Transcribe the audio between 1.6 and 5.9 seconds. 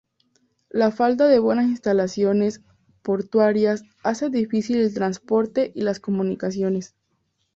instalaciones portuarias hace difícil el transporte y